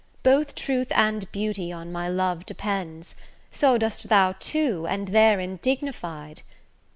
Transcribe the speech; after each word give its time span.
Both 0.23 0.55
truth 0.55 0.91
and 0.95 1.31
beauty 1.31 1.71
on 1.71 1.91
my 1.91 2.09
love 2.09 2.47
depends; 2.47 3.13
So 3.51 3.77
dost 3.77 4.09
thou 4.09 4.31
too, 4.39 4.87
and 4.89 5.09
therein 5.09 5.59
dignified. 5.61 6.41